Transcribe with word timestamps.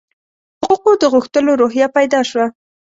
حقوقو 0.61 0.91
د 1.01 1.03
غوښتلو 1.13 1.51
روحیه 1.61 1.87
پیدا 1.97 2.19
شوه. 2.29 2.45